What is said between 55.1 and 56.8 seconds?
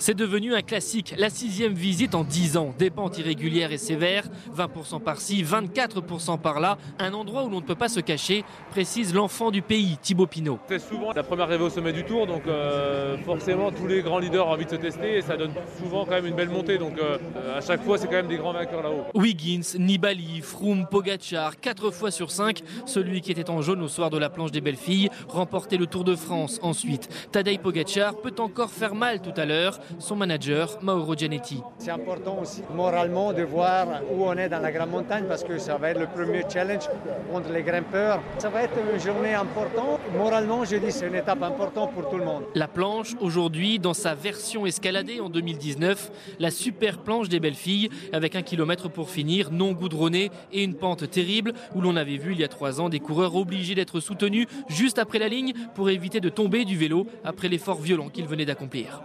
la ligne pour éviter de tomber du